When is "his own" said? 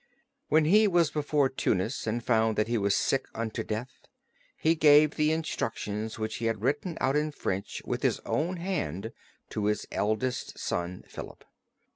8.01-8.57